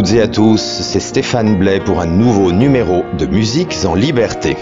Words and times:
Toutes 0.00 0.14
et 0.14 0.22
à 0.22 0.28
tous, 0.28 0.56
c'est 0.56 0.98
Stéphane 0.98 1.58
Blais 1.58 1.78
pour 1.78 2.00
un 2.00 2.06
nouveau 2.06 2.52
numéro 2.52 3.04
de 3.18 3.26
Musiques 3.26 3.76
en 3.84 3.94
Liberté. 3.94 4.56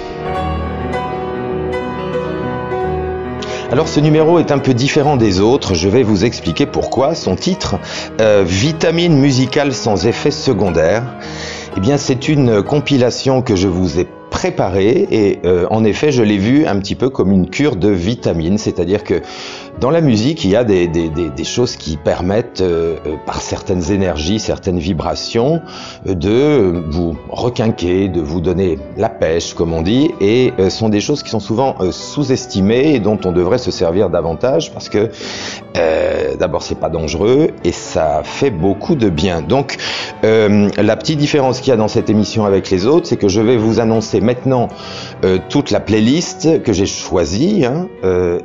Alors 3.71 3.87
ce 3.87 4.01
numéro 4.01 4.41
est 4.41 4.51
un 4.51 4.59
peu 4.59 4.75
différent 4.75 5.17
des 5.17 5.39
autres, 5.39 5.75
je 5.75 5.89
vais 5.89 6.03
vous 6.03 6.25
expliquer 6.25 6.67
pourquoi. 6.67 7.15
Son 7.15 7.37
titre, 7.37 7.77
euh, 8.21 8.43
Vitamine 8.45 9.17
musicale 9.17 9.73
sans 9.75 10.09
effet 10.09 10.33
secondaire, 10.33 11.05
eh 11.77 11.81
bien 11.81 11.99
c'est 11.99 12.29
une 12.29 12.65
compilation 12.65 13.41
que 13.41 13.55
je 13.55 13.69
vous 13.69 14.01
ai 14.01 14.09
préparée 14.31 15.07
et 15.11 15.39
euh, 15.45 15.67
en 15.71 15.85
effet 15.85 16.11
je 16.11 16.25
l'ai 16.25 16.39
vu 16.39 16.67
un 16.67 16.81
petit 16.81 16.97
peu 16.97 17.11
comme 17.11 17.31
une 17.31 17.49
cure 17.49 17.77
de 17.77 17.91
vitamines, 17.91 18.59
c'est-à-dire 18.59 19.05
que 19.05 19.23
dans 19.81 19.91
la 19.91 20.01
musique, 20.01 20.45
il 20.45 20.51
y 20.51 20.57
a 20.57 20.65
des, 20.65 21.45
choses 21.45 21.77
qui 21.77 21.97
permettent, 21.97 22.61
euh, 22.61 22.97
euh, 23.07 23.17
par 23.25 23.41
certaines 23.41 23.93
énergies, 23.93 24.39
certaines 24.39 24.79
vibrations, 24.79 25.63
euh, 26.07 26.15
de 26.15 26.83
vous 26.91 27.17
requinquer, 27.29 28.09
de 28.09 28.21
vous 28.21 28.41
donner 28.41 28.79
la 28.97 29.09
pêche, 29.09 29.55
comme 29.55 29.73
on 29.73 29.83
dit, 29.83 30.11
et 30.21 30.53
sont 30.69 30.89
des 30.89 31.01
choses 31.01 31.23
qui 31.23 31.31
sont 31.31 31.41
souvent 31.41 31.77
sous-estimées 31.91 32.95
et 32.95 33.01
dont 33.01 33.19
on 33.25 33.33
devrait 33.33 33.59
se 33.59 33.71
servir 33.71 34.11
davantage 34.11 34.73
parce 34.73 34.89
que 34.89 35.11
d'abord 36.39 36.63
c'est 36.63 36.79
pas 36.79 36.89
dangereux 36.89 37.49
et 37.65 37.73
ça 37.73 38.23
fait 38.25 38.51
beaucoup 38.51 38.95
de 38.95 39.09
bien. 39.09 39.43
Donc 39.43 39.77
la 40.23 40.97
petite 40.97 41.19
différence 41.19 41.61
qu'il 41.61 41.71
y 41.71 41.73
a 41.73 41.77
dans 41.77 41.89
cette 41.89 42.11
émission 42.11 42.45
avec 42.45 42.71
les 42.71 42.87
autres, 42.87 43.07
c'est 43.07 43.17
que 43.17 43.29
je 43.29 43.41
vais 43.41 43.57
vous 43.57 43.81
annoncer 43.81 44.21
maintenant 44.21 44.69
toute 45.49 45.71
la 45.71 45.81
playlist 45.81 46.63
que 46.63 46.73
j'ai 46.73 46.87
choisie 46.87 47.65
hein, 47.65 47.89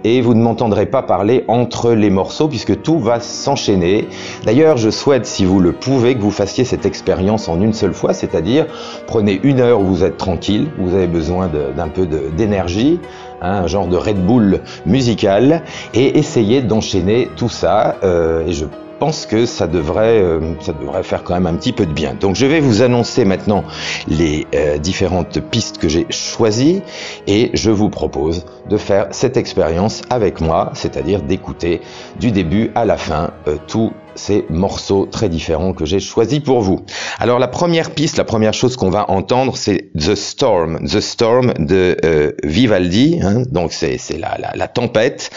et 0.04 0.22
vous 0.22 0.34
ne 0.34 0.42
m'entendrez 0.42 0.86
pas 0.86 1.02
parler 1.02 1.23
entre 1.48 1.92
les 1.92 2.10
morceaux 2.10 2.48
puisque 2.48 2.82
tout 2.82 3.00
va 3.00 3.20
s'enchaîner. 3.20 4.08
D'ailleurs, 4.46 4.78
je 4.78 4.90
souhaite, 4.90 5.26
si 5.26 5.46
vous 5.46 5.60
le 5.60 5.72
pouvez, 5.72 6.16
que 6.16 6.22
vous 6.22 6.32
fassiez 6.32 6.66
cette 6.66 6.86
expérience 6.86 7.48
en 7.48 7.62
une 7.62 7.74
seule 7.74 7.94
fois, 7.94 8.14
c'est-à-dire 8.14 8.66
prenez 9.08 9.40
une 9.44 9.60
heure 9.60 9.82
où 9.82 9.86
vous 9.86 10.04
êtes 10.04 10.18
tranquille, 10.18 10.68
vous 10.78 10.96
avez 10.96 11.08
besoin 11.08 11.48
d'un 11.48 11.88
peu 11.88 12.06
d'énergie, 12.06 13.00
hein, 13.42 13.64
un 13.64 13.68
genre 13.68 13.88
de 13.88 13.98
Red 13.98 14.26
Bull 14.26 14.62
musical, 14.86 15.64
et 15.94 16.18
essayez 16.18 16.62
d'enchaîner 16.62 17.30
tout 17.36 17.50
ça. 17.50 17.96
Euh, 18.04 18.48
et 18.48 18.54
je 18.54 18.66
pense 19.04 19.26
que 19.26 19.46
ça 19.46 19.68
devrait, 19.68 20.22
euh, 20.22 20.54
ça 20.62 20.72
devrait 20.72 21.04
faire 21.04 21.26
quand 21.26 21.34
même 21.34 21.46
un 21.46 21.56
petit 21.56 21.74
peu 21.74 21.86
de 21.86 21.92
bien. 21.92 22.14
Donc 22.14 22.38
je 22.38 22.46
vais 22.46 22.62
vous 22.62 22.84
annoncer 22.84 23.26
maintenant 23.26 23.66
les 24.08 24.48
euh, 24.56 24.78
différentes 24.78 25.42
pistes 25.42 25.78
que 25.78 25.90
j'ai 25.90 26.06
choisies 26.10 26.82
et 27.28 27.52
je 27.54 27.70
vous 27.70 27.90
propose 27.90 28.46
de 28.70 28.78
faire 28.78 29.08
cette 29.12 29.36
expérience 29.36 30.04
avec 30.10 30.40
moi, 30.40 30.72
c'est-à-dire 30.74 31.22
d'écouter 31.22 31.82
du 32.18 32.32
début 32.32 32.72
à 32.76 32.86
la 32.86 32.96
fin 32.96 33.32
euh, 33.50 33.58
tous 33.68 33.92
ces 34.16 34.46
morceaux 34.50 35.06
très 35.06 35.30
différents 35.30 35.74
que 35.74 35.86
j'ai 35.86 36.00
choisis 36.00 36.40
pour 36.40 36.62
vous. 36.62 36.82
Alors 37.20 37.40
la 37.40 37.48
première 37.48 37.92
piste, 37.92 38.18
la 38.18 38.24
première 38.24 38.54
chose 38.54 38.76
qu'on 38.76 38.90
va 38.90 39.10
entendre, 39.10 39.58
c'est 39.58 39.92
The 39.98 40.16
Storm, 40.16 40.88
The 40.88 41.00
Storm 41.00 41.54
de 41.60 41.98
Vivaldi, 42.44 43.20
hein, 43.22 43.44
donc 43.50 43.74
c'est 43.74 43.98
la, 44.18 44.38
la, 44.56 44.68
tempête 44.68 45.30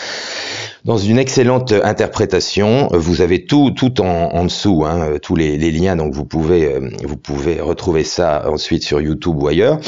dans 0.85 0.97
une 0.97 1.19
excellente 1.19 1.73
interprétation. 1.73 2.89
Vous 2.93 3.21
avez 3.21 3.45
tout 3.45 4.01
en, 4.01 4.45
dessous, 4.45 4.85
hein, 4.87 5.19
tous 5.21 5.37
les, 5.37 5.59
liens, 5.71 5.97
donc 5.97 6.15
vous 6.15 6.25
pouvez 6.25 6.67
euh, 6.67 6.91
vous 7.03 7.17
pouvez 7.17 7.61
retrouver 7.61 8.05
ça 8.05 8.45
ensuite 8.49 8.85
sur 8.85 9.01
YouTube 9.01 9.37
ou 9.43 9.49
ailleurs. 9.49 9.79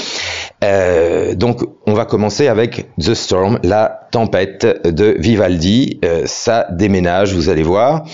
Euh, 0.64 1.34
donc 1.34 1.62
on 1.86 1.94
va 1.94 2.04
commencer 2.04 2.48
avec 2.48 2.86
The 2.98 3.14
Storm, 3.14 3.60
la 3.62 4.08
tempête 4.10 4.66
de 4.84 5.14
Vivaldi. 5.18 6.00
Euh, 6.04 6.22
ça 6.26 6.66
déménage, 6.70 7.32
vous 7.32 7.48
allez 7.48 7.62
voir. 7.62 8.04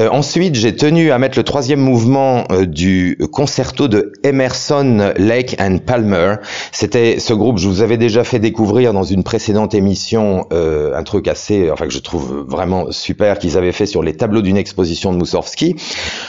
Euh, 0.00 0.08
ensuite, 0.10 0.54
j'ai 0.54 0.74
tenu 0.74 1.10
à 1.10 1.18
mettre 1.18 1.36
le 1.36 1.44
troisième 1.44 1.80
mouvement 1.80 2.44
euh, 2.50 2.64
du 2.64 3.18
concerto 3.32 3.86
de 3.86 4.12
Emerson, 4.22 5.12
Lake 5.18 5.56
and 5.60 5.78
Palmer. 5.84 6.36
C'était 6.72 7.18
ce 7.18 7.34
groupe, 7.34 7.58
je 7.58 7.68
vous 7.68 7.82
avais 7.82 7.98
déjà 7.98 8.24
fait 8.24 8.38
découvrir 8.38 8.94
dans 8.94 9.02
une 9.02 9.22
précédente 9.22 9.74
émission 9.74 10.46
euh, 10.54 10.96
un 10.96 11.02
truc 11.02 11.28
assez, 11.28 11.70
enfin 11.70 11.86
que 11.86 11.92
je 11.92 11.98
trouve 11.98 12.46
vraiment 12.48 12.90
super 12.90 13.38
qu'ils 13.38 13.58
avaient 13.58 13.72
fait 13.72 13.84
sur 13.84 14.02
les 14.02 14.14
tableaux 14.16 14.40
d'une 14.40 14.56
exposition 14.56 15.12
de 15.12 15.18
Moussorski. 15.18 15.76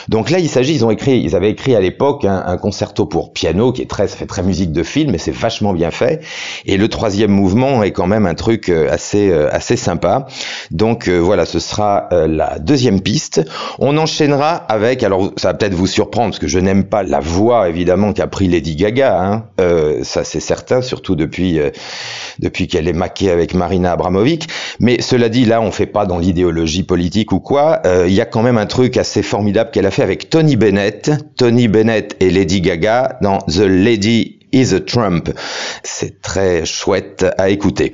Donc 0.08 0.28
là, 0.28 0.38
il 0.38 0.50
s'agit, 0.50 0.74
ils 0.74 0.84
ont 0.84 0.90
écrit, 0.90 1.20
ils 1.20 1.34
avaient 1.34 1.50
écrit 1.50 1.74
à 1.74 1.80
l'époque 1.80 2.26
un, 2.26 2.42
un, 2.44 2.58
concerto 2.58 3.06
pour 3.06 3.32
piano 3.32 3.72
qui 3.72 3.80
est 3.80 3.86
très, 3.86 4.06
ça 4.06 4.16
fait 4.16 4.26
très 4.26 4.42
musique 4.42 4.72
de 4.72 4.82
film, 4.82 5.12
mais 5.12 5.18
c'est 5.18 5.34
vachement 5.34 5.72
bien 5.72 5.90
fait. 5.90 6.22
Et 6.66 6.76
le 6.76 6.88
troisième 6.88 7.30
mouvement 7.30 7.82
est 7.82 7.92
quand 7.92 8.06
même 8.06 8.26
un 8.26 8.34
truc 8.34 8.68
assez, 8.68 9.32
assez 9.32 9.76
sympa. 9.76 10.26
Donc 10.70 11.08
voilà, 11.08 11.46
ce 11.46 11.58
sera 11.58 12.08
la 12.10 12.58
deuxième 12.58 13.00
piste. 13.00 13.40
On 13.78 13.96
enchaînera 13.96 14.54
avec, 14.54 15.02
alors 15.02 15.32
ça 15.36 15.48
va 15.48 15.54
peut-être 15.54 15.74
vous 15.74 15.86
surprendre 15.86 16.30
parce 16.30 16.38
que 16.38 16.48
je 16.48 16.58
n'aime 16.58 16.84
pas 16.84 17.02
la 17.02 17.20
voix 17.20 17.68
évidemment 17.68 18.12
qu'a 18.12 18.26
pris 18.26 18.48
Lady 18.48 18.76
Gaga, 18.76 19.20
hein. 19.20 19.44
euh, 19.60 20.04
ça 20.04 20.24
c'est 20.24 20.40
certain, 20.40 20.82
surtout 20.82 21.16
depuis 21.16 21.58
euh, 21.58 21.70
depuis 22.38 22.68
qu'elle 22.68 22.88
est 22.88 22.92
maquée 22.92 23.30
avec 23.30 23.54
Marina 23.54 23.92
Abramovic. 23.92 24.48
Mais 24.80 25.00
cela 25.00 25.28
dit, 25.28 25.44
là 25.44 25.60
on 25.60 25.70
fait 25.70 25.86
pas 25.86 26.06
dans 26.06 26.18
l'idéologie 26.18 26.82
politique 26.82 27.32
ou 27.32 27.40
quoi. 27.40 27.80
Euh, 27.86 28.06
il 28.08 28.14
y 28.14 28.20
a 28.20 28.26
quand 28.26 28.42
même 28.42 28.58
un 28.58 28.66
truc 28.66 28.96
assez 28.96 29.22
formidable 29.22 29.70
qu'elle 29.70 29.86
a 29.86 29.90
fait 29.90 30.02
avec 30.02 30.30
Tony 30.30 30.56
Bennett, 30.56 31.10
Tony 31.36 31.68
Bennett 31.68 32.16
et 32.20 32.30
Lady 32.30 32.60
Gaga 32.60 33.18
dans 33.22 33.38
The 33.38 33.66
Lady 33.66 34.38
is 34.52 34.74
a 34.74 34.80
Trump. 34.80 35.30
C'est 35.82 36.20
très 36.20 36.64
chouette 36.64 37.26
à 37.38 37.50
écouter. 37.50 37.92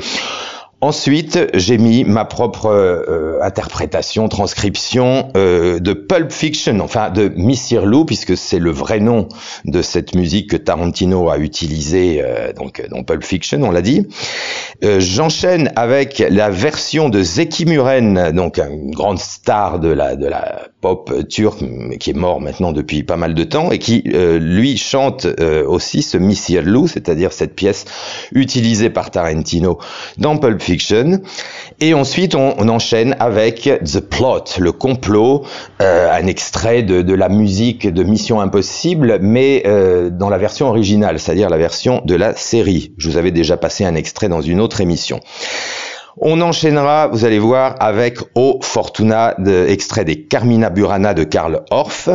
Ensuite, 0.80 1.40
j'ai 1.54 1.76
mis 1.76 2.04
ma 2.04 2.24
propre 2.24 2.66
euh, 2.66 3.42
interprétation, 3.42 4.28
transcription 4.28 5.28
euh, 5.36 5.80
de 5.80 5.92
Pulp 5.92 6.30
Fiction, 6.30 6.78
enfin 6.78 7.10
de 7.10 7.32
Miss 7.34 7.72
Lou, 7.72 8.04
puisque 8.04 8.36
c'est 8.36 8.60
le 8.60 8.70
vrai 8.70 9.00
nom 9.00 9.26
de 9.64 9.82
cette 9.82 10.14
musique 10.14 10.50
que 10.50 10.56
Tarantino 10.56 11.30
a 11.30 11.38
utilisée 11.38 12.22
euh, 12.22 12.52
donc 12.52 12.80
dans 12.92 13.02
Pulp 13.02 13.24
Fiction, 13.24 13.60
on 13.64 13.72
l'a 13.72 13.82
dit. 13.82 14.06
Euh, 14.84 15.00
j'enchaîne 15.00 15.72
avec 15.74 16.22
la 16.30 16.48
version 16.48 17.08
de 17.08 17.24
Zeki 17.24 17.66
Muren, 17.66 18.30
donc 18.30 18.60
une 18.60 18.92
grande 18.92 19.18
star 19.18 19.80
de 19.80 19.88
la 19.88 20.14
de 20.14 20.26
la 20.26 20.68
pop 20.80 21.12
turque, 21.28 21.58
qui 21.98 22.10
est 22.10 22.16
mort 22.16 22.40
maintenant 22.40 22.70
depuis 22.70 23.02
pas 23.02 23.16
mal 23.16 23.34
de 23.34 23.42
temps 23.42 23.72
et 23.72 23.80
qui 23.80 24.04
lui 24.04 24.76
chante 24.76 25.26
aussi 25.66 26.02
ce 26.02 26.18
Miss 26.18 26.50
Lou, 26.50 26.86
c'est-à-dire 26.86 27.32
cette 27.32 27.56
pièce 27.56 27.84
utilisée 28.30 28.90
par 28.90 29.10
Tarantino 29.10 29.78
dans 30.18 30.36
Pulp 30.36 30.62
Fiction. 30.62 30.67
Et 31.80 31.94
ensuite, 31.94 32.34
on, 32.34 32.68
enchaîne 32.68 33.16
avec 33.20 33.62
The 33.62 34.00
Plot, 34.00 34.44
le 34.58 34.72
complot, 34.72 35.44
euh, 35.80 36.10
un 36.12 36.26
extrait 36.26 36.82
de, 36.82 37.02
de, 37.02 37.14
la 37.14 37.28
musique 37.28 37.92
de 37.92 38.02
Mission 38.02 38.40
Impossible, 38.40 39.18
mais 39.20 39.62
euh, 39.66 40.10
dans 40.10 40.28
la 40.28 40.38
version 40.38 40.68
originale, 40.68 41.18
c'est-à-dire 41.18 41.48
la 41.48 41.56
version 41.56 42.02
de 42.04 42.14
la 42.14 42.34
série. 42.34 42.92
Je 42.98 43.08
vous 43.08 43.16
avais 43.16 43.30
déjà 43.30 43.56
passé 43.56 43.84
un 43.84 43.94
extrait 43.94 44.28
dans 44.28 44.42
une 44.42 44.60
autre 44.60 44.80
émission. 44.80 45.20
On 46.20 46.40
enchaînera, 46.40 47.08
vous 47.08 47.24
allez 47.24 47.38
voir, 47.38 47.76
avec 47.80 48.18
O 48.34 48.58
Fortuna, 48.62 49.34
de, 49.38 49.66
extrait 49.68 50.04
des 50.04 50.22
Carmina 50.22 50.70
Burana 50.70 51.14
de 51.14 51.24
Karl 51.24 51.62
Orff. 51.70 52.08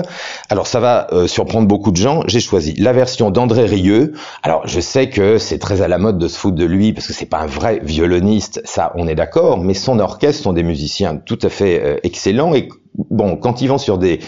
Alors 0.50 0.68
ça 0.68 0.80
va 0.80 1.08
euh, 1.12 1.28
surprendre 1.28 1.68
beaucoup 1.68 1.92
de 1.92 1.98
gens. 1.98 2.24
J'ai 2.28 2.40
choisi 2.40 2.74
la 2.74 2.94
version 2.94 3.32
d'André 3.32 3.66
Rieu. 3.66 4.14
Alors 4.42 4.68
je 4.68 4.80
sais 4.80 5.10
que 5.10 5.38
c'est 5.38 5.60
très 5.60 5.82
à 5.82 5.88
la 5.88 5.98
mode 5.98 6.18
de 6.18 6.28
se 6.28 6.38
foutre 6.38 6.58
de 6.58 6.66
lui 6.66 6.94
parce 6.94 7.08
que 7.08 7.14
c'est 7.14 7.26
pas 7.26 7.40
un 7.40 7.48
vrai 7.48 7.80
violoniste, 7.84 8.62
ça 8.66 8.92
on 8.96 9.08
est 9.08 9.16
d'accord, 9.16 9.58
mais 9.58 9.74
son 9.74 10.00
orchestre 10.00 10.44
sont 10.44 10.54
des 10.54 10.64
musiciens 10.64 11.18
tout 11.18 11.40
à 11.42 11.50
fait 11.50 11.82
euh, 11.84 11.98
excellents 12.04 12.54
bon, 12.96 13.36
quand 13.36 13.62
ils 13.62 13.68
vont 13.68 13.78
sur 13.78 13.98
des, 13.98 14.20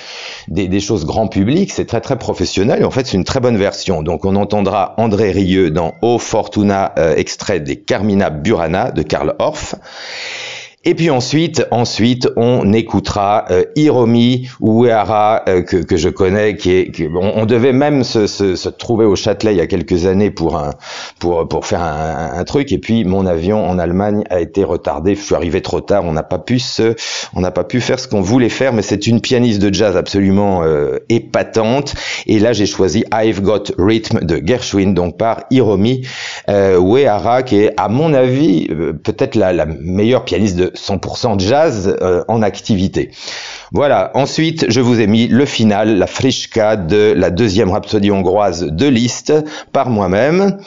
des, 0.47 0.79
choses 0.79 1.05
grand 1.05 1.27
public, 1.27 1.71
c'est 1.71 1.85
très 1.85 2.01
très 2.01 2.17
professionnel 2.17 2.81
et 2.81 2.85
en 2.85 2.91
fait 2.91 3.07
c'est 3.07 3.17
une 3.17 3.23
très 3.23 3.39
bonne 3.39 3.57
version. 3.57 4.03
Donc 4.03 4.25
on 4.25 4.35
entendra 4.35 4.93
André 4.97 5.31
Rieu 5.31 5.71
dans 5.71 5.93
O 6.01 6.17
Fortuna, 6.19 6.93
euh, 6.97 7.15
extrait 7.15 7.59
des 7.59 7.77
Carmina 7.77 8.29
Burana 8.29 8.91
de 8.91 9.01
Karl 9.01 9.35
Orff. 9.39 9.75
Et 10.87 10.93
puis 10.93 11.09
ensuite, 11.09 11.65
ensuite, 11.71 12.29
on 12.35 12.71
écoutera 12.71 13.45
euh, 13.49 13.63
Hiromi 13.75 14.47
Uehara 14.61 15.41
euh, 15.49 15.63
que, 15.63 15.77
que 15.77 15.97
je 15.97 16.09
connais, 16.09 16.55
qui 16.57 16.73
est, 16.73 16.91
qui, 16.91 17.07
on, 17.07 17.39
on, 17.39 17.45
devait 17.47 17.73
même 17.73 18.03
se, 18.03 18.27
se, 18.27 18.55
se, 18.55 18.69
trouver 18.69 19.05
au 19.05 19.15
Châtelet 19.15 19.55
il 19.55 19.57
y 19.57 19.61
a 19.61 19.65
quelques 19.65 20.05
années 20.05 20.29
pour 20.29 20.57
un, 20.57 20.75
pour 21.17 21.47
pour 21.47 21.65
faire 21.65 21.81
un, 21.81 22.37
un, 22.37 22.43
truc. 22.43 22.71
Et 22.71 22.77
puis 22.77 23.03
mon 23.03 23.25
avion 23.25 23.67
en 23.67 23.79
Allemagne 23.79 24.23
a 24.29 24.39
été 24.39 24.63
retardé. 24.63 25.15
Je 25.15 25.21
suis 25.21 25.33
arrivé 25.33 25.63
trop 25.63 25.81
tard. 25.81 26.05
On 26.05 26.11
n'a 26.11 26.21
pas 26.21 26.37
pu 26.37 26.59
se, 26.59 26.93
on 27.33 27.41
n'a 27.41 27.51
pas 27.51 27.63
pu 27.63 27.81
faire 27.81 27.99
ce 27.99 28.07
qu'on 28.07 28.21
voulait 28.21 28.49
faire. 28.49 28.71
Mais 28.71 28.83
c'est 28.83 29.07
une 29.07 29.21
pianiste 29.21 29.63
de 29.63 29.73
jazz 29.73 29.97
absolument 29.97 30.61
euh, 30.63 30.99
épatante. 31.09 31.95
Et 32.27 32.37
là, 32.37 32.53
j'ai 32.53 32.67
choisi 32.67 33.03
I've 33.11 33.41
Got 33.41 33.71
Rhythm 33.79 34.19
de 34.19 34.39
Gershwin, 34.45 34.93
donc 34.93 35.17
par 35.17 35.45
Hiromi 35.49 36.05
euh, 36.47 36.79
Uehara, 36.79 37.41
qui 37.41 37.57
est 37.57 37.73
à 37.75 37.89
mon 37.89 38.13
avis 38.13 38.67
euh, 38.69 38.93
peut-être 38.93 39.33
la, 39.33 39.51
la 39.51 39.65
meilleure 39.65 40.25
pianiste 40.25 40.57
de 40.57 40.74
100% 40.75 41.39
jazz 41.39 41.95
euh, 42.01 42.23
en 42.27 42.41
activité. 42.41 43.11
Voilà, 43.71 44.11
ensuite 44.13 44.65
je 44.69 44.79
vous 44.79 44.99
ai 44.99 45.07
mis 45.07 45.27
le 45.27 45.45
final, 45.45 45.97
la 45.97 46.07
frischka 46.07 46.75
de 46.75 47.13
la 47.15 47.31
deuxième 47.31 47.71
rhapsodie 47.71 48.11
hongroise 48.11 48.63
de 48.63 48.87
Liszt 48.87 49.33
par 49.71 49.89
moi-même. 49.89 50.57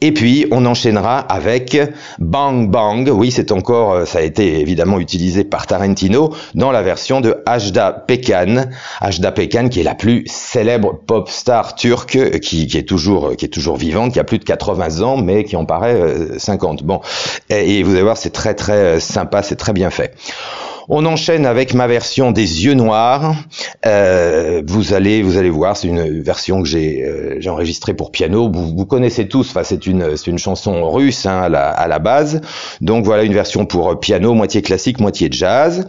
Et 0.00 0.12
puis 0.12 0.46
on 0.50 0.66
enchaînera 0.66 1.18
avec 1.18 1.78
Bang 2.18 2.70
Bang, 2.70 3.08
oui 3.08 3.30
c'est 3.30 3.52
encore, 3.52 3.92
euh, 3.92 4.04
ça 4.04 4.18
a 4.18 4.22
été 4.22 4.60
évidemment 4.60 5.00
utilisé 5.00 5.44
par 5.44 5.66
Tarantino 5.66 6.34
dans 6.54 6.72
la 6.72 6.82
version 6.82 7.20
de 7.20 7.42
Ajda 7.46 8.04
Pekan. 8.06 8.66
Ajda 9.00 9.32
Pekan 9.32 9.68
qui 9.68 9.80
est 9.80 9.84
la 9.84 9.94
plus 9.94 10.24
célèbre 10.26 11.00
pop 11.06 11.30
star 11.30 11.74
turque 11.74 12.38
qui, 12.40 12.68
est 12.74 12.86
toujours, 12.86 13.34
qui 13.36 13.46
est 13.46 13.52
toujours 13.52 13.76
vivante, 13.76 14.12
qui 14.12 14.20
a 14.20 14.24
plus 14.24 14.38
de 14.38 14.44
80 14.44 15.00
ans 15.00 15.16
mais 15.16 15.44
qui 15.44 15.56
en 15.56 15.64
paraît 15.64 15.98
50. 16.36 16.82
Euh, 16.82 16.84
bon, 16.84 17.00
et, 17.48 17.78
et 17.78 17.82
vous 17.82 17.92
allez 17.92 18.02
voir 18.02 18.18
c'est 18.18 18.30
très 18.30 18.54
très 18.54 18.72
euh, 18.72 19.00
sympa, 19.00 19.42
c'est 19.42 19.56
très 19.56 19.72
bien 19.72 19.90
fait. 19.90 20.14
On 20.88 21.06
enchaîne 21.06 21.46
avec 21.46 21.74
ma 21.74 21.86
version 21.86 22.32
des 22.32 22.64
yeux 22.64 22.74
noirs. 22.74 23.34
Euh, 23.86 24.62
vous 24.66 24.94
allez 24.94 25.22
vous 25.22 25.36
allez 25.36 25.50
voir, 25.50 25.76
c'est 25.76 25.88
une 25.88 26.22
version 26.22 26.62
que 26.62 26.68
j'ai 26.68 27.04
euh, 27.04 27.40
enregistrée 27.48 27.94
pour 27.94 28.10
piano. 28.10 28.50
Vous, 28.52 28.86
connaissez 28.86 29.28
tous. 29.28 29.50
Enfin, 29.50 29.62
c'est 29.64 29.86
une 29.86 30.16
c'est 30.16 30.30
une 30.30 30.38
chanson 30.38 30.90
russe 30.90 31.26
hein, 31.26 31.42
à, 31.42 31.48
la, 31.48 31.70
à 31.70 31.86
la 31.88 31.98
base. 31.98 32.40
Donc 32.80 33.04
voilà 33.04 33.22
une 33.22 33.34
version 33.34 33.64
pour 33.64 33.98
piano, 34.00 34.34
moitié 34.34 34.62
classique, 34.62 35.00
moitié 35.00 35.28
jazz. 35.30 35.86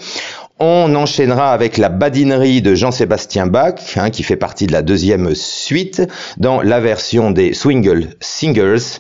On 0.60 0.94
enchaînera 0.94 1.52
avec 1.52 1.78
la 1.78 1.90
badinerie 1.90 2.62
de 2.62 2.76
Jean-Sébastien 2.76 3.48
Bach, 3.48 3.98
hein, 3.98 4.12
qui 4.12 4.22
fait 4.22 4.36
partie 4.36 4.68
de 4.68 4.72
la 4.72 4.84
deuxième 4.84 5.34
suite, 5.34 6.04
dans 6.38 6.62
la 6.62 6.80
version 6.80 7.32
des 7.32 7.54
Swingle 7.56 8.10
Singers. 8.20 9.00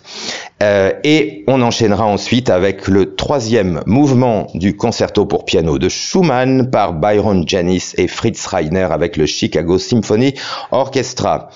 Euh, 0.63 0.91
et 1.03 1.43
on 1.47 1.61
enchaînera 1.61 2.05
ensuite 2.05 2.49
avec 2.49 2.87
le 2.87 3.15
troisième 3.15 3.83
mouvement 3.85 4.47
du 4.55 4.75
concerto 4.75 5.27
pour 5.27 5.45
piano 5.45 5.77
de 5.77 5.89
Schumann 5.89 6.71
par 6.71 6.93
Byron 6.93 7.47
Janis 7.47 7.93
et 7.97 8.07
Fritz 8.07 8.45
Reiner 8.47 8.87
avec 8.89 9.15
le 9.15 9.27
Chicago 9.27 9.77
Symphony 9.77 10.33
Orchestra. 10.71 11.49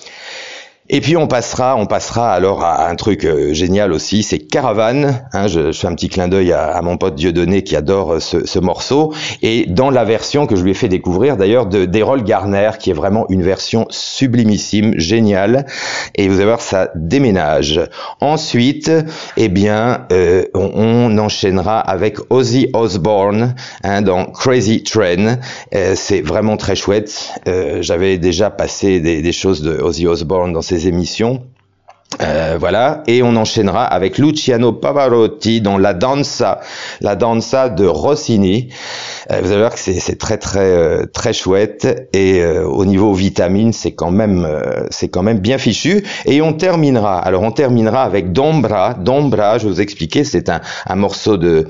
Et 0.90 1.02
puis 1.02 1.18
on 1.18 1.28
passera, 1.28 1.76
on 1.76 1.86
passera 1.86 2.32
alors 2.32 2.64
à 2.64 2.88
un 2.88 2.96
truc 2.96 3.26
euh, 3.26 3.54
génial 3.54 3.92
aussi, 3.92 4.24
c'est 4.24 4.40
Caravane. 4.40 5.22
Hein, 5.34 5.48
je, 5.48 5.74
fais 5.74 5.88
un 5.88 5.96
petit 5.96 6.08
clin 6.08 6.30
d'œil 6.30 6.54
à, 6.54 6.82
mon 6.82 6.96
pote 6.96 7.16
Dieudonné 7.16 7.62
qui 7.64 7.76
adore 7.76 8.14
euh, 8.14 8.20
ce, 8.20 8.60
morceau. 8.60 9.14
Et 9.42 9.66
dans 9.68 9.90
la 9.90 10.06
version 10.06 10.48
que 10.48 10.56
je 10.56 10.64
lui 10.64 10.72
ai 10.72 10.74
fait 10.74 10.88
découvrir 10.88 11.36
d'ailleurs 11.36 11.66
de 11.66 11.84
d'Errol 11.84 12.24
Garner, 12.24 12.72
qui 12.80 12.92
est 12.92 12.94
vraiment 12.94 13.26
une 13.28 13.44
version 13.44 13.86
sublimissime, 13.90 14.98
géniale. 14.98 15.66
Et 16.16 16.30
vous 16.30 16.36
allez 16.36 16.46
voir, 16.46 16.62
ça 16.62 16.90
déménage. 16.96 17.82
Ensuite, 18.22 18.90
eh 19.36 19.50
bien, 19.50 20.06
euh, 20.14 20.46
on, 20.54 21.18
enchaînera 21.18 21.80
avec 21.80 22.18
Ozzy 22.30 22.70
Osbourne 22.74 23.56
hein, 23.84 24.02
dans 24.02 24.26
Crazy 24.26 24.84
Train. 24.84 25.38
c'est 25.96 26.22
vraiment 26.22 26.56
très 26.58 26.76
chouette. 26.76 27.34
J'avais 27.82 28.18
déjà 28.18 28.50
passé 28.50 29.00
des, 29.00 29.22
des 29.22 29.32
choses 29.32 29.62
de 29.62 29.78
Ozzy 29.78 30.08
Osbourne 30.08 30.54
dans 30.54 30.62
émissions. 30.86 31.44
Euh, 32.22 32.58
voilà, 32.60 33.04
et 33.06 33.22
on 33.22 33.36
enchaînera 33.36 33.86
avec 33.86 34.18
Luciano 34.18 34.72
Pavarotti 34.72 35.62
dans 35.62 35.78
la 35.78 35.94
danza, 35.94 36.62
la 37.02 37.16
danza 37.16 37.70
de 37.70 37.86
Rossini. 37.86 38.70
Euh, 39.32 39.40
vous 39.42 39.52
allez 39.52 39.60
voir 39.60 39.74
que 39.74 39.80
c'est 39.80 40.18
très 40.18 40.38
très 40.38 40.60
euh, 40.60 41.06
très 41.06 41.34
chouette. 41.34 42.10
Et 42.14 42.44
au 42.46 42.86
niveau 42.86 43.14
vitamines 43.14 43.74
c'est 43.74 43.94
quand 43.94 44.12
même 44.12 44.48
c'est 44.90 45.10
quand 45.10 45.24
même 45.24 45.40
bien 45.40 45.58
fichu. 45.58 46.04
Et 46.26 46.42
on 46.42 46.54
terminera, 46.54 47.20
alors 47.20 47.44
on 47.44 47.52
terminera 47.52 48.04
avec 48.04 48.32
Dombra. 48.32 48.94
Dombra, 48.94 49.58
je 49.58 49.68
vous 49.68 49.82
expliquer, 49.82 50.24
c'est 50.24 50.50
un, 50.50 50.62
un, 50.86 50.96
morceau 50.96 51.38
de 51.38 51.68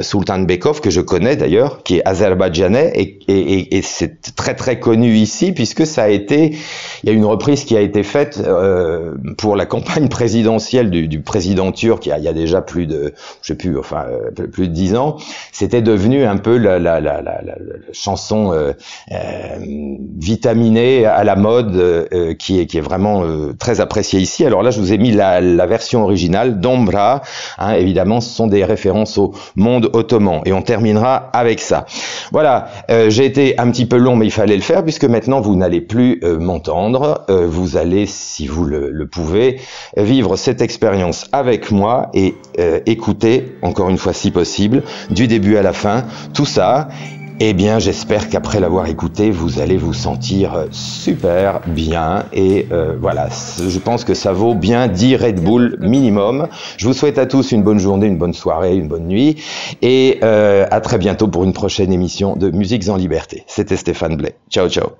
Sultan 0.00 0.40
Bekov 0.40 0.80
que 0.80 0.90
je 0.90 1.00
connais 1.00 1.36
d'ailleurs, 1.36 1.82
qui 1.82 1.98
est 1.98 2.08
azerbaïdjanais. 2.08 2.92
Et, 2.94 3.18
et, 3.28 3.76
et 3.76 3.82
c'est 3.82 4.34
très 4.34 4.54
très 4.54 4.78
connu 4.78 5.14
ici 5.14 5.52
puisque 5.52 5.86
ça 5.86 6.04
a 6.04 6.08
été, 6.08 6.56
il 7.02 7.08
y 7.08 7.10
a 7.10 7.12
une 7.12 7.24
reprise 7.24 7.64
qui 7.64 7.76
a 7.76 7.80
été 7.80 8.02
faite 8.02 8.42
pour 9.38 9.56
la 9.56 9.66
campagne 9.66 10.08
présidentielle 10.08 10.90
du, 10.90 11.08
du 11.08 11.20
président 11.20 11.72
turc, 11.72 12.06
il 12.06 12.10
y, 12.10 12.12
a, 12.12 12.18
il 12.18 12.24
y, 12.24 12.28
a, 12.28 12.32
déjà 12.32 12.62
plus 12.62 12.86
de, 12.86 13.14
je 13.42 13.48
sais 13.48 13.54
plus, 13.56 13.78
enfin 13.78 14.04
euh, 14.08 14.30
plus 14.30 14.68
de 14.68 14.72
dix 14.72 14.94
ans, 14.96 15.16
c'était 15.52 15.82
devenu 15.82 16.24
un 16.24 16.33
peu 16.36 16.56
la, 16.56 17.00
chanson 17.92 18.52
euh, 18.52 18.72
euh, 19.12 19.16
vitaminée 20.18 21.06
à 21.06 21.24
la 21.24 21.36
mode, 21.36 21.76
euh, 21.76 22.34
qui 22.34 22.60
est 22.60 22.80
vraiment 22.80 23.22
très 23.58 23.80
appréciée 23.80 24.20
ici. 24.20 24.44
Alors 24.44 24.62
là, 24.62 24.70
je 24.70 24.80
vous 24.80 24.92
ai 24.92 24.98
mis 24.98 25.12
la, 25.12 25.40
version 25.66 26.02
originale 26.02 26.60
d'Ombra. 26.60 27.22
Hein, 27.58 27.72
évidemment, 27.74 28.20
ce 28.20 28.28
sont 28.28 28.46
des 28.46 28.64
références 28.64 29.16
au 29.16 29.32
monde 29.56 29.88
ottoman. 29.92 30.42
Et 30.44 30.52
on 30.52 30.62
terminera 30.62 31.30
avec 31.32 31.60
ça. 31.60 31.86
Voilà, 32.32 32.68
j'ai 33.08 33.24
été 33.24 33.58
un 33.58 33.70
petit 33.70 33.86
peu 33.86 33.96
long, 33.96 34.16
mais 34.16 34.26
il 34.26 34.30
fallait 34.30 34.56
le 34.56 34.62
faire 34.62 34.82
puisque 34.82 35.04
maintenant 35.04 35.40
vous 35.40 35.56
n'allez 35.56 35.80
plus 35.80 36.20
m'entendre. 36.38 37.24
vous 37.28 37.76
allez, 37.76 38.04
si 38.06 38.46
vous 38.46 38.64
le, 38.64 39.06
pouvez 39.06 39.60
vivre 39.96 40.36
cette 40.36 40.60
expérience 40.60 41.28
avec 41.32 41.70
moi 41.70 42.10
et 42.12 42.34
écouter, 42.86 43.56
encore 43.62 43.88
une 43.88 43.98
fois 43.98 44.12
si 44.12 44.30
possible, 44.30 44.82
du 45.10 45.26
début 45.26 45.56
à 45.56 45.62
la 45.62 45.72
fin, 45.72 46.04
tout 46.32 46.46
ça. 46.46 46.88
Eh 47.40 47.52
bien, 47.52 47.80
j'espère 47.80 48.28
qu'après 48.28 48.60
l'avoir 48.60 48.86
écouté, 48.86 49.32
vous 49.32 49.58
allez 49.58 49.76
vous 49.76 49.92
sentir 49.92 50.66
super 50.70 51.60
bien. 51.66 52.26
Et 52.32 52.68
euh, 52.70 52.94
voilà, 53.00 53.28
je 53.28 53.78
pense 53.80 54.04
que 54.04 54.14
ça 54.14 54.32
vaut 54.32 54.54
bien 54.54 54.86
10 54.86 55.16
Red 55.16 55.42
Bull 55.42 55.76
minimum. 55.80 56.46
Je 56.76 56.86
vous 56.86 56.92
souhaite 56.92 57.18
à 57.18 57.26
tous 57.26 57.50
une 57.50 57.64
bonne 57.64 57.80
journée, 57.80 58.06
une 58.06 58.18
bonne 58.18 58.34
soirée, 58.34 58.76
une 58.76 58.86
bonne 58.86 59.08
nuit. 59.08 59.42
Et 59.82 60.20
euh, 60.22 60.66
à 60.70 60.80
très 60.80 60.96
bientôt 60.96 61.26
pour 61.26 61.42
une 61.42 61.52
prochaine 61.52 61.92
émission 61.92 62.36
de 62.36 62.50
Musiques 62.50 62.88
en 62.88 62.96
Liberté. 62.96 63.42
C'était 63.48 63.76
Stéphane 63.76 64.16
Blais. 64.16 64.36
Ciao, 64.48 64.68
ciao. 64.68 64.90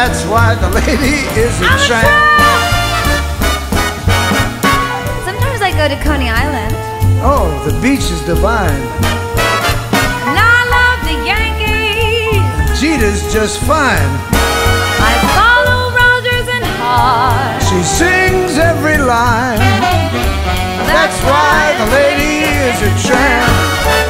That's 0.00 0.24
why 0.24 0.54
the 0.54 0.70
lady 0.70 1.28
is 1.36 1.52
a 1.60 1.66
I'm 1.68 1.76
tramp. 1.84 2.08
Sometimes 5.28 5.60
I 5.60 5.76
go 5.76 5.88
to 5.92 5.98
Coney 6.02 6.30
Island. 6.30 6.72
Oh, 7.20 7.52
the 7.68 7.78
beach 7.82 8.08
is 8.08 8.22
divine. 8.22 8.80
And 10.24 10.38
I 10.40 10.60
love 10.72 11.04
the 11.04 11.16
Yankees. 11.20 12.80
Jeter's 12.80 13.30
just 13.30 13.60
fine. 13.60 14.12
I 15.04 15.12
follow 15.36 15.92
Rogers 15.92 16.48
and 16.48 16.64
Hart. 16.80 17.60
She 17.68 17.84
sings 17.84 18.56
every 18.56 18.96
line. 18.96 19.60
That's 20.88 21.20
why 21.28 21.76
the 21.76 21.92
lady 21.92 22.48
is 22.48 22.80
a 22.88 23.06
tramp. 23.06 24.09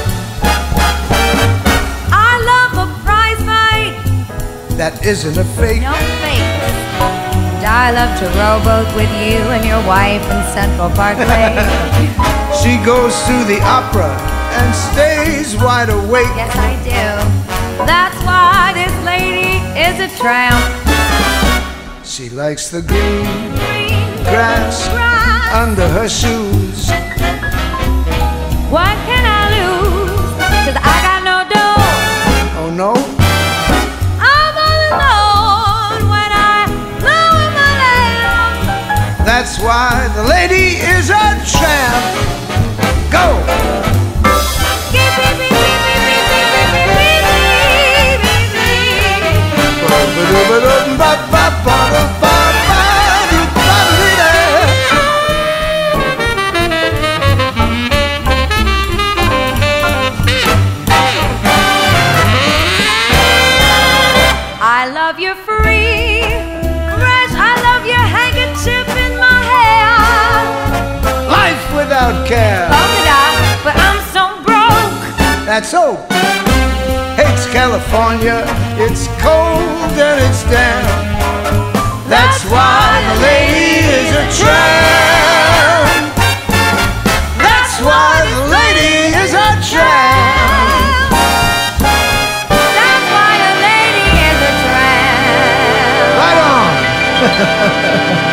That 4.80 5.04
isn't 5.04 5.36
a 5.36 5.44
fake. 5.60 5.82
No 5.84 5.92
fakes. 6.24 6.72
And 7.60 7.68
I 7.68 7.92
love 7.92 8.16
to 8.16 8.26
rowboat 8.40 8.88
with 8.96 9.12
you 9.20 9.36
and 9.52 9.60
your 9.60 9.82
wife 9.84 10.24
in 10.24 10.40
Central 10.56 10.88
Parkway. 10.96 11.52
She 12.64 12.76
goes 12.84 13.14
to 13.28 13.36
the 13.44 13.60
opera 13.62 14.10
and 14.58 14.74
stays 14.74 15.54
wide 15.62 15.88
awake. 15.88 16.32
yes, 16.34 16.50
I 16.56 16.72
do. 16.82 17.84
That's 17.86 18.16
why 18.24 18.72
this 18.74 18.92
lady 19.04 19.60
is 19.78 20.00
a 20.00 20.08
tramp. 20.18 20.58
She 22.04 22.28
likes 22.30 22.68
the 22.70 22.82
green 22.82 23.24
Green 23.54 24.24
grass 24.24 24.88
grass. 24.88 25.54
under 25.54 25.86
her 25.88 26.08
shoes. 26.08 26.88
What 28.72 28.96
can 29.06 29.24
I 29.24 29.42
lose? 29.56 30.32
Cause 30.66 30.78
I 30.80 30.96
got 31.06 31.20
no 31.30 31.36
dough. 31.52 32.60
Oh 32.60 32.70
no, 32.74 32.92
why 39.62 40.08
the 40.14 40.22
lady 40.22 40.76
is 40.78 41.10
a 41.10 41.26
tramp. 41.44 42.04
Go! 43.10 43.40
That's 75.60 75.72
so. 75.72 75.94
Hates 77.20 77.44
California. 77.52 78.44
It's 78.78 79.08
cold 79.20 79.92
and 79.92 80.18
it's 80.24 80.42
damp. 80.44 80.88
That's 82.08 82.44
why 82.46 82.96
the 83.04 83.20
lady 83.20 83.84
is 83.84 84.08
a 84.08 84.24
tramp. 84.40 86.16
That's 87.44 87.76
why 87.84 88.24
the 88.32 88.40
lady 88.56 89.12
is 89.20 89.34
a 89.36 89.52
tramp. 89.68 91.12
That's 92.48 93.06
why 93.12 93.32
a 93.36 93.54
lady 93.60 94.08
is 94.32 94.40
a 94.48 94.52
tramp. 94.64 95.20
Right 96.16 96.40
on. 98.16 98.24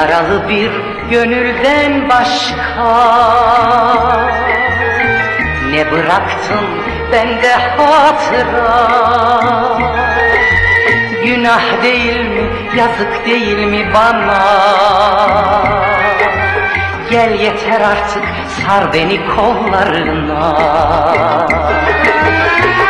Yaralı 0.00 0.48
bir 0.48 0.70
gönülden 1.10 2.08
başka. 2.08 2.86
Ne 5.70 5.90
bıraktın 5.90 6.66
bende 7.12 7.52
hatıra? 7.52 8.88
Günah 11.24 11.82
değil 11.82 12.20
mi, 12.20 12.50
yazık 12.76 13.26
değil 13.26 13.66
mi 13.66 13.90
bana? 13.94 14.42
Gel 17.10 17.40
yeter 17.40 17.80
artık, 17.80 18.24
sar 18.48 18.92
beni 18.92 19.20
kollarına. 19.26 20.56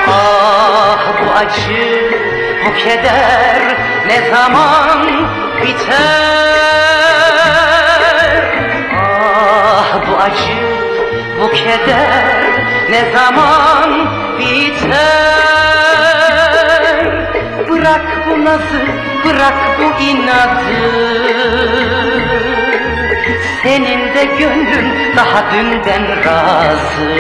Ah 0.09 0.99
bu 1.20 1.31
acı, 1.38 2.11
bu 2.66 2.75
keder 2.75 3.77
ne 4.07 4.31
zaman 4.31 5.07
biter 5.62 6.50
acı, 10.20 10.59
bu 11.40 11.50
keder 11.50 12.24
ne 12.90 13.12
zaman 13.12 14.09
biter? 14.38 15.00
Bırak 17.68 18.06
bu 18.30 18.44
nazı, 18.44 18.80
bırak 19.24 19.78
bu 19.78 20.02
inadı 20.02 20.80
Senin 23.62 24.14
de 24.14 24.24
gönlün 24.24 25.16
daha 25.16 25.52
dünden 25.52 26.24
razı 26.24 27.11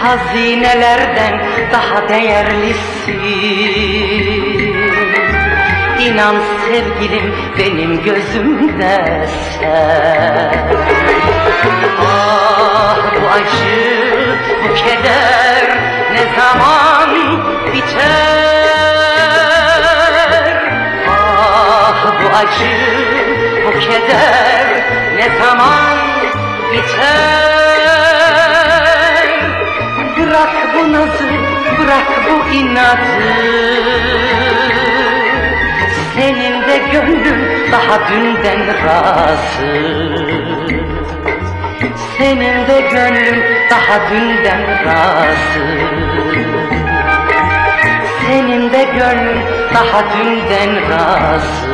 Hazinelerden 0.02 1.44
daha 1.72 2.08
değerlisin. 2.08 3.20
İnan 6.00 6.36
sevgilim 6.66 7.34
benim 7.58 8.02
gözümde 8.04 9.28
sen. 9.60 10.66
Ah 12.06 12.96
bu 13.14 13.28
acı, 13.28 14.36
bu 14.64 14.74
keder 14.74 15.78
ne 16.12 16.22
zaman 16.38 17.10
biter? 17.72 18.73
Bu 22.04 22.36
acı, 22.36 22.70
bu 23.66 23.70
keder 23.80 24.66
ne 25.16 25.28
zaman 25.38 25.98
biter? 26.72 27.54
Bırak 30.18 30.54
bu 30.74 30.92
nazı, 30.92 31.28
bırak 31.78 32.08
bu 32.26 32.54
inadı 32.54 33.44
Senin 36.14 36.62
de 36.62 36.78
gönlün 36.92 37.72
daha 37.72 38.08
dünden 38.08 38.66
razı. 38.86 39.72
Senin 42.18 42.66
de 42.68 42.80
gönlün 42.80 43.42
daha 43.70 44.10
dünden 44.10 44.84
razı. 44.86 45.64
Senin 48.26 48.72
de 48.72 48.84
gönlün 48.84 49.40
daha 49.74 50.02
dünden 50.18 50.90
razı 50.90 51.73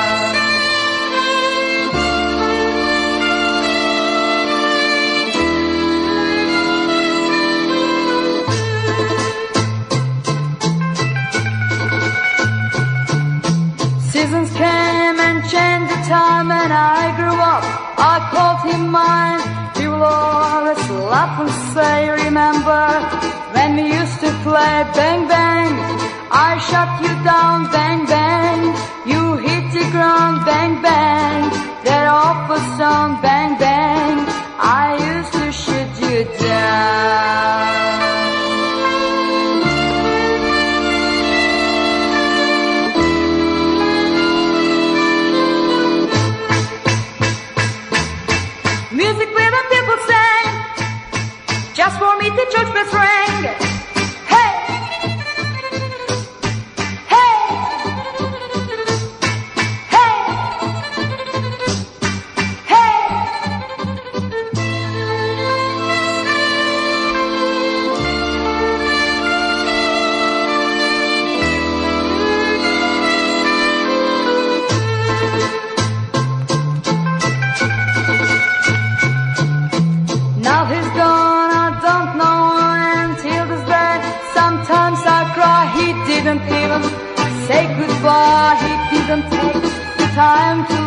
time 16.11 16.51
and 16.51 16.73
I 16.73 17.03
grew 17.19 17.37
up, 17.53 17.63
I 18.11 18.15
called 18.33 18.61
him 18.69 18.83
mine. 18.99 19.39
He 19.77 19.87
will 19.87 20.03
always 20.03 20.83
laugh 21.11 21.35
and 21.43 21.53
say, 21.73 21.97
remember 22.25 22.83
when 23.55 23.69
we 23.77 23.85
used 23.99 24.19
to 24.25 24.31
play 24.45 24.75
bang 24.97 25.21
bang. 25.31 25.71
I 26.49 26.51
shot 26.69 26.91
you 27.03 27.13
down, 27.31 27.57
bang 27.75 28.01
bang. 28.13 28.61
You 29.11 29.21
hit 29.45 29.65
the 29.77 29.85
ground, 29.95 30.37
bang 30.49 30.73
bang. 30.87 31.41
That 31.85 32.05
awful 32.23 32.61
song, 32.77 33.09
bang 33.23 33.51
bang. 33.57 33.70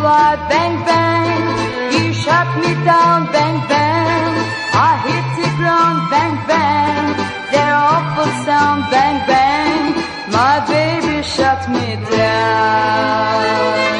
were 0.04 0.36
bang 0.50 0.76
bang. 0.88 1.44
You 1.94 2.12
shot 2.12 2.48
me 2.62 2.72
down, 2.90 3.20
bang 3.34 3.58
bang. 3.70 4.32
I 4.88 4.90
hit 5.06 5.26
the 5.38 5.48
ground, 5.58 5.98
bang 6.12 6.36
bang. 6.50 7.06
Their 7.52 7.74
awful 7.92 8.30
sound, 8.46 8.80
bang 8.92 9.18
bang. 9.30 9.84
My 10.36 10.56
baby 10.68 11.16
shot 11.22 11.60
me 11.74 11.88
down. 12.16 13.93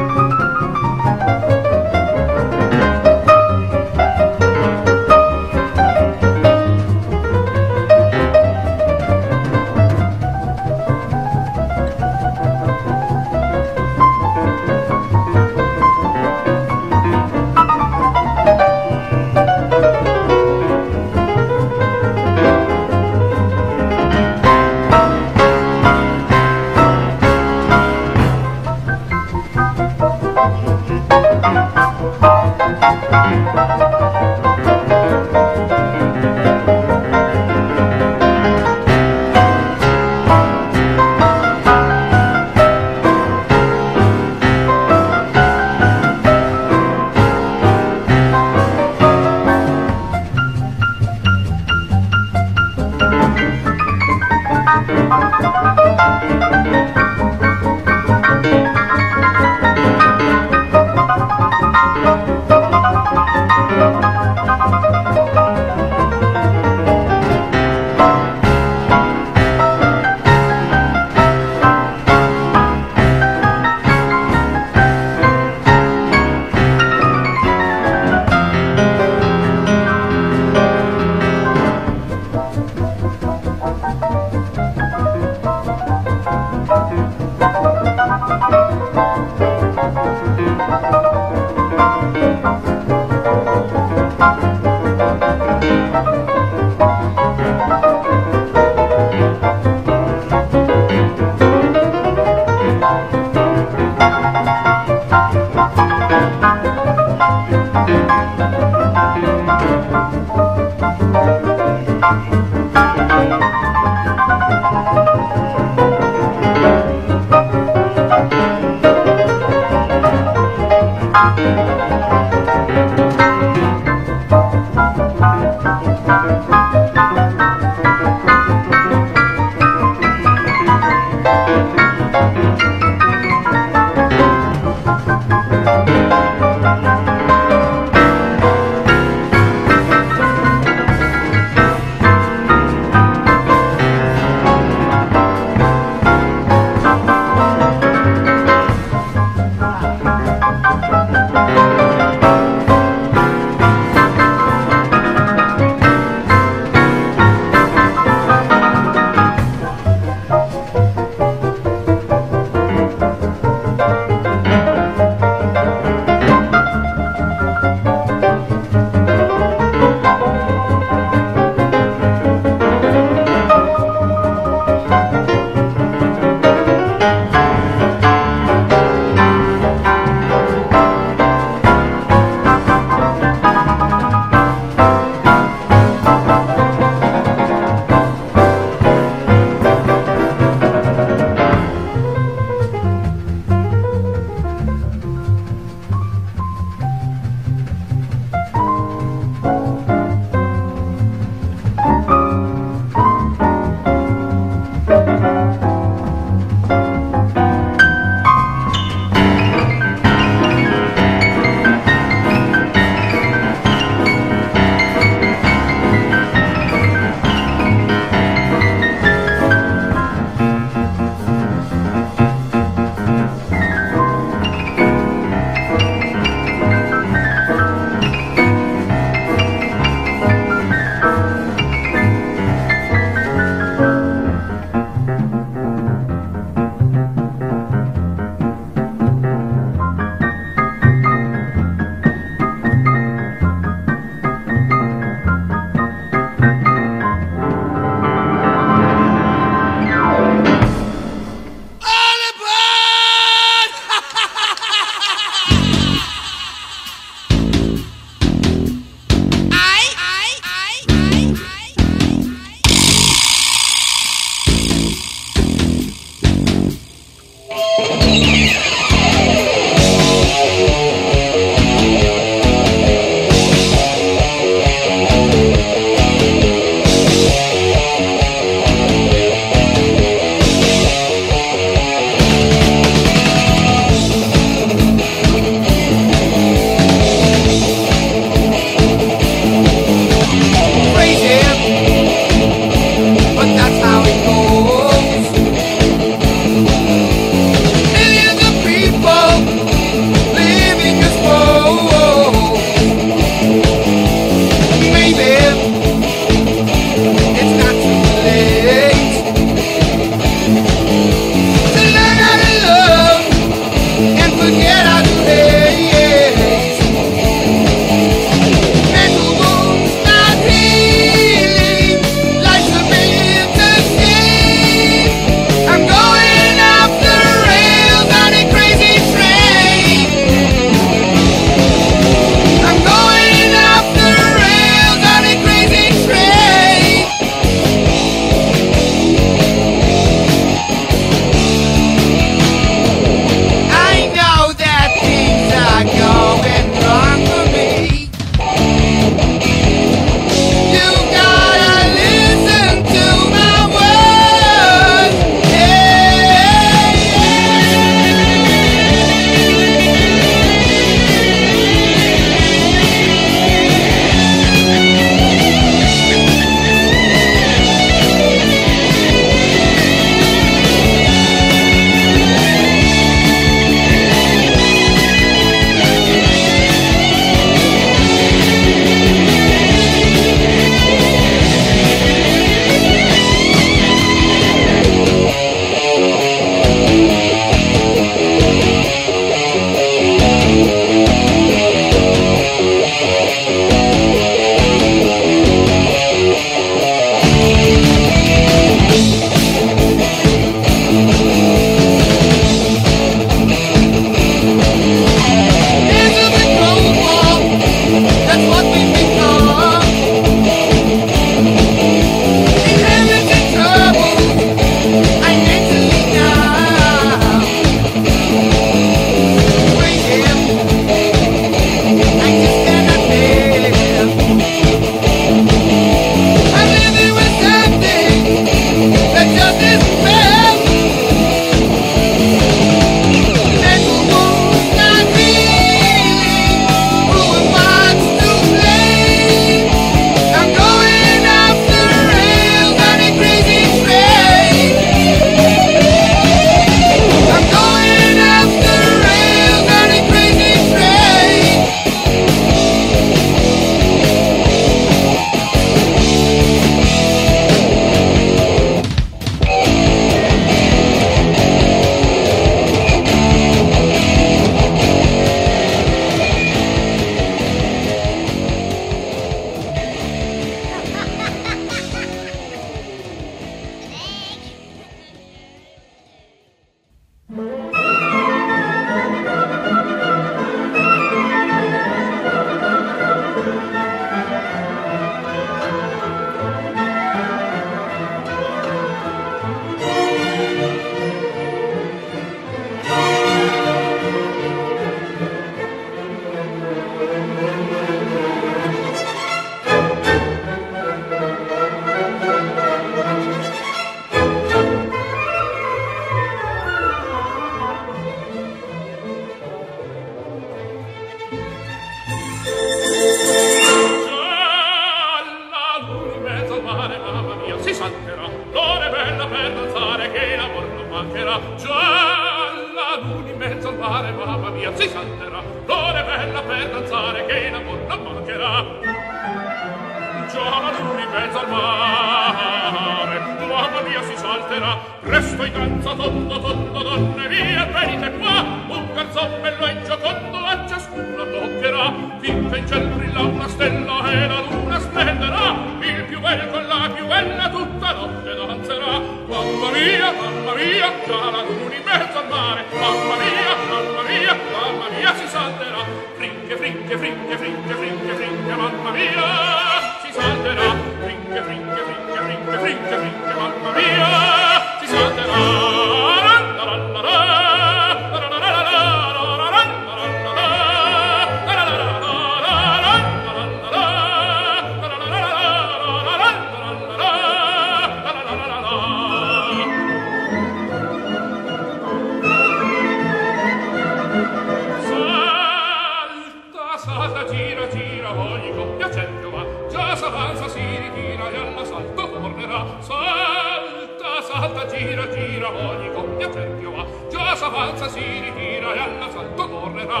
va 592.52 592.66
salta 592.80 594.20
salta 594.20 594.66
gira 594.66 595.08
gira 595.08 595.48
ogni 595.50 595.90
coppia 595.92 596.30
cerchio 596.30 596.70
va 596.76 596.84
già 597.10 597.34
s'avanza 597.34 597.88
si 597.88 598.00
ritira 598.00 598.74
e 598.74 598.78
all'assalto 598.78 599.48
correrà. 599.48 600.00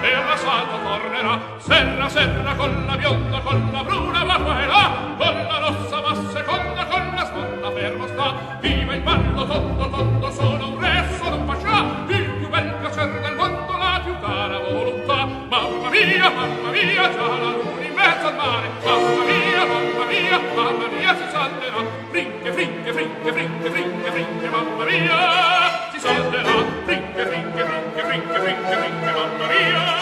e 0.00 0.12
all'assalto 0.12 0.76
correrà. 0.82 1.40
Serra 1.58 2.08
serra 2.08 2.54
con 2.54 2.84
la 2.86 2.96
bionda 2.96 3.40
con 3.40 3.68
la 3.72 3.82
bruna 3.84 4.24
barba 4.24 4.62
e 4.62 4.66
là 4.66 4.90
con 5.16 5.34
la 5.48 5.58
rossa 5.58 5.85
frinche, 23.32 23.70
frinche, 23.70 23.70
frinche, 23.70 24.10
frinche, 24.10 24.48
mamma 24.48 24.84
mia, 24.84 25.90
si 25.90 25.98
salterà, 25.98 26.64
frinche, 26.84 27.26
frinche, 27.26 27.64
frinche, 27.64 28.02
frinche, 28.02 28.38
frinche, 28.38 28.76
frinche, 28.76 29.12
mamma 29.12 29.46
mia. 29.48 29.95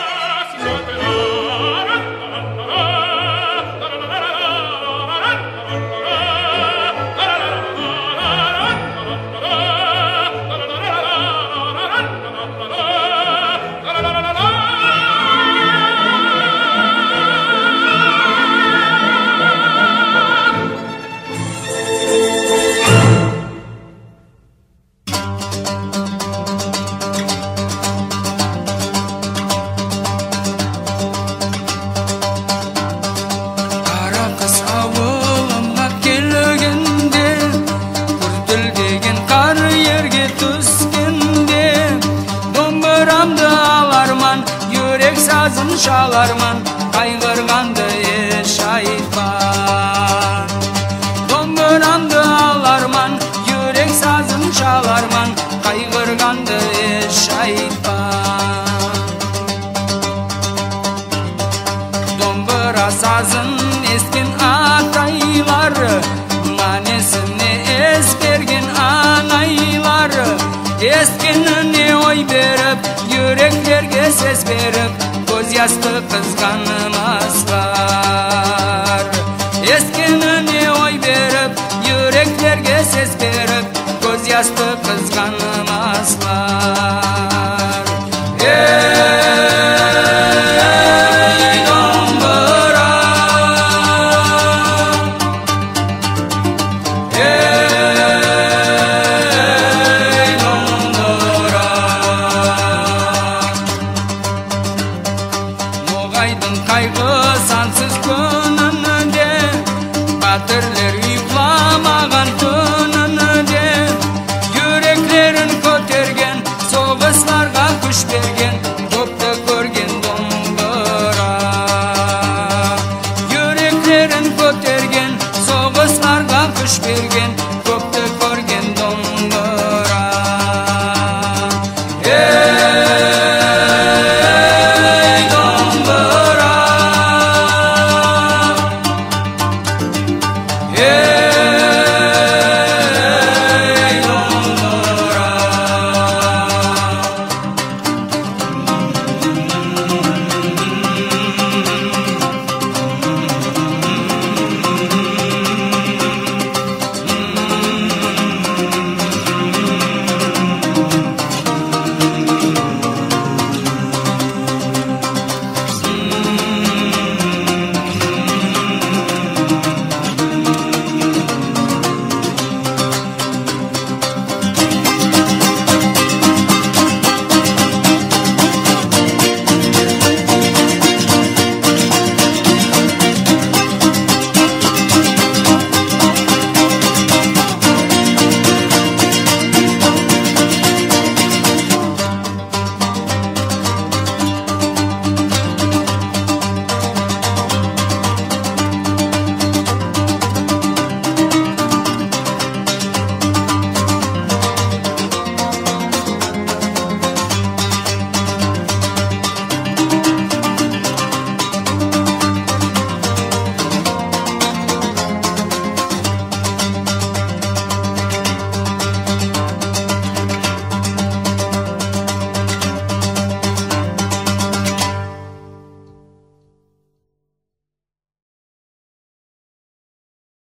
Herzensgang 76.14 76.63